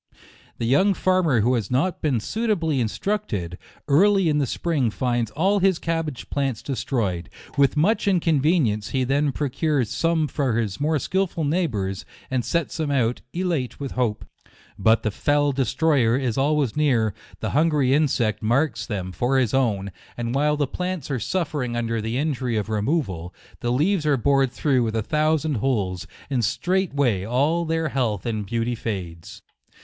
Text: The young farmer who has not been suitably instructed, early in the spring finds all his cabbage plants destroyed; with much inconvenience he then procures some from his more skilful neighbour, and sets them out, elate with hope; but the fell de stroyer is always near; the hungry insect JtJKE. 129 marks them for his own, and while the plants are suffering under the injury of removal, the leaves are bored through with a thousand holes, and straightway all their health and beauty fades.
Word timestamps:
The 0.57 0.65
young 0.65 0.95
farmer 0.95 1.41
who 1.41 1.53
has 1.53 1.69
not 1.69 2.01
been 2.01 2.19
suitably 2.19 2.79
instructed, 2.81 3.59
early 3.87 4.29
in 4.29 4.39
the 4.39 4.47
spring 4.47 4.89
finds 4.89 5.29
all 5.29 5.59
his 5.59 5.77
cabbage 5.77 6.27
plants 6.31 6.63
destroyed; 6.63 7.29
with 7.55 7.77
much 7.77 8.07
inconvenience 8.07 8.89
he 8.89 9.03
then 9.03 9.31
procures 9.31 9.91
some 9.91 10.27
from 10.27 10.55
his 10.57 10.79
more 10.81 10.97
skilful 10.97 11.43
neighbour, 11.43 11.93
and 12.31 12.43
sets 12.43 12.77
them 12.77 12.89
out, 12.89 13.21
elate 13.31 13.79
with 13.79 13.91
hope; 13.91 14.25
but 14.75 15.03
the 15.03 15.11
fell 15.11 15.51
de 15.51 15.61
stroyer 15.63 16.19
is 16.19 16.35
always 16.35 16.75
near; 16.75 17.13
the 17.39 17.51
hungry 17.51 17.93
insect 17.93 18.39
JtJKE. 18.41 18.49
129 18.49 18.49
marks 18.49 18.85
them 18.87 19.11
for 19.11 19.37
his 19.37 19.53
own, 19.53 19.91
and 20.17 20.33
while 20.33 20.57
the 20.57 20.65
plants 20.65 21.11
are 21.11 21.19
suffering 21.19 21.75
under 21.75 22.01
the 22.01 22.17
injury 22.17 22.57
of 22.57 22.69
removal, 22.69 23.35
the 23.59 23.71
leaves 23.71 24.07
are 24.07 24.17
bored 24.17 24.51
through 24.51 24.81
with 24.81 24.95
a 24.95 25.03
thousand 25.03 25.57
holes, 25.57 26.07
and 26.31 26.43
straightway 26.43 27.23
all 27.23 27.65
their 27.65 27.89
health 27.89 28.25
and 28.25 28.47
beauty 28.47 28.73
fades. 28.73 29.43